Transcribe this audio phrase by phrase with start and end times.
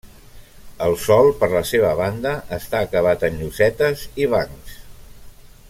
[0.85, 4.81] El sòl per la seva banda està acabat en llosetes i bancs.